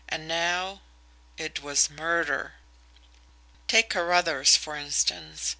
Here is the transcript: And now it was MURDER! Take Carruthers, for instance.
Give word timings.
And 0.09 0.27
now 0.27 0.81
it 1.37 1.61
was 1.61 1.87
MURDER! 1.91 2.55
Take 3.67 3.91
Carruthers, 3.91 4.57
for 4.57 4.75
instance. 4.75 5.49